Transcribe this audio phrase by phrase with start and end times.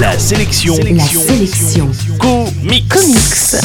[0.00, 0.74] La sélection.
[0.76, 1.90] La sélection.
[2.20, 2.88] Comics.
[2.88, 3.18] Comics.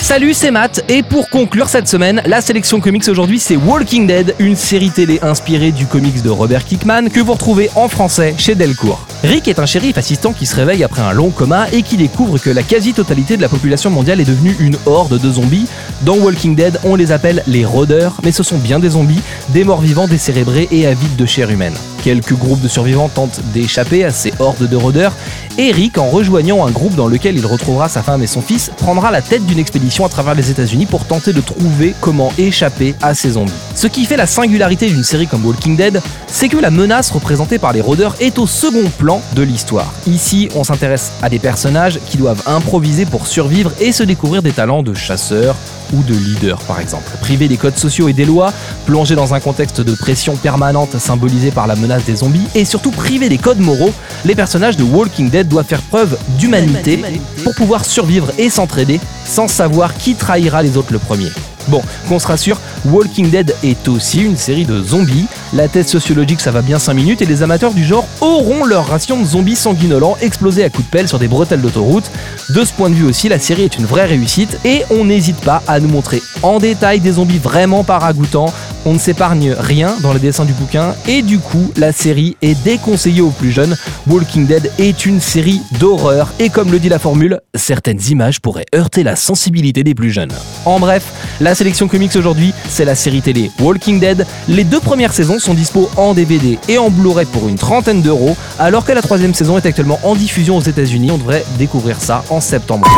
[0.00, 4.36] Salut, c'est Matt, et pour conclure cette semaine, la sélection comics aujourd'hui c'est Walking Dead,
[4.38, 8.54] une série télé inspirée du comics de Robert Kickman que vous retrouvez en français chez
[8.54, 9.04] Delcourt.
[9.24, 12.38] Rick est un shérif assistant qui se réveille après un long coma et qui découvre
[12.38, 15.66] que la quasi-totalité de la population mondiale est devenue une horde de zombies.
[16.02, 19.64] Dans Walking Dead, on les appelle les rôdeurs, mais ce sont bien des zombies, des
[19.64, 21.74] morts vivants décérébrés et avides de chair humaine.
[22.02, 25.12] Quelques groupes de survivants tentent d'échapper à ces hordes de rôdeurs,
[25.58, 28.70] et Rick, en rejoignant un groupe dans lequel il retrouvera sa femme et son fils,
[28.76, 32.94] prendra la tête d'une expédition à travers les États-Unis pour tenter de trouver comment échapper
[33.02, 33.52] à ces zombies.
[33.80, 37.58] Ce qui fait la singularité d'une série comme Walking Dead, c'est que la menace représentée
[37.58, 39.90] par les rôdeurs est au second plan de l'histoire.
[40.06, 44.52] Ici, on s'intéresse à des personnages qui doivent improviser pour survivre et se découvrir des
[44.52, 45.56] talents de chasseurs,
[45.94, 47.10] ou de leader par exemple.
[47.22, 48.52] Privés des codes sociaux et des lois,
[48.84, 52.90] plongés dans un contexte de pression permanente symbolisé par la menace des zombies, et surtout
[52.90, 53.94] privés des codes moraux,
[54.26, 57.02] les personnages de Walking Dead doivent faire preuve d'humanité
[57.44, 61.30] pour pouvoir survivre et s'entraider sans savoir qui trahira les autres le premier.
[61.68, 65.26] Bon, qu'on se rassure, Walking Dead est aussi une série de zombies.
[65.52, 68.86] La thèse sociologique, ça va bien 5 minutes et les amateurs du genre auront leur
[68.86, 72.10] ration de zombies sanguinolents explosés à coups de pelle sur des bretelles d'autoroute.
[72.50, 75.40] De ce point de vue aussi, la série est une vraie réussite et on n'hésite
[75.40, 78.52] pas à nous montrer en détail des zombies vraiment pas ragoûtants.
[78.86, 82.54] On ne s'épargne rien dans les dessins du bouquin et du coup, la série est
[82.64, 83.76] déconseillée aux plus jeunes.
[84.08, 88.64] Walking Dead est une série d'horreur et comme le dit la formule, certaines images pourraient
[88.74, 90.32] heurter la sensibilité des plus jeunes.
[90.64, 91.04] En bref,
[91.40, 94.26] la sélection comics aujourd'hui, c'est la série télé Walking Dead.
[94.48, 98.36] Les deux premières saisons sont dispo en DVD et en Blu-ray pour une trentaine d'euros,
[98.58, 101.10] alors que la troisième saison est actuellement en diffusion aux États-Unis.
[101.10, 102.88] On devrait découvrir ça en septembre.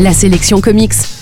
[0.00, 0.94] La sélection comics,